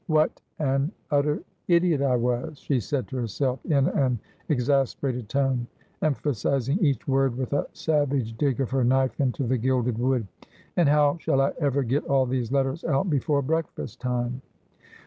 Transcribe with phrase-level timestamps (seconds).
[0.17, 4.17] '"What— an— utter— idiot I was!' she said to herself, in an
[4.49, 5.67] exasperated tone,
[6.01, 10.25] emphasising each word with a savage dig of her knife into the gilded wood.'
[10.75, 14.41] And how shall I ever get all these letters out before breakfast time